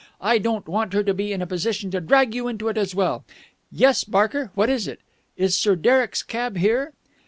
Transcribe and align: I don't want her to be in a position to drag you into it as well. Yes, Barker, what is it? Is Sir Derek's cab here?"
I 0.19 0.39
don't 0.39 0.67
want 0.67 0.93
her 0.93 1.03
to 1.03 1.13
be 1.13 1.31
in 1.31 1.43
a 1.43 1.45
position 1.45 1.91
to 1.91 2.01
drag 2.01 2.33
you 2.33 2.47
into 2.47 2.69
it 2.69 2.75
as 2.79 2.95
well. 2.95 3.23
Yes, 3.71 4.03
Barker, 4.03 4.49
what 4.55 4.67
is 4.67 4.87
it? 4.87 4.99
Is 5.37 5.55
Sir 5.55 5.75
Derek's 5.75 6.23
cab 6.23 6.57
here?" 6.57 6.93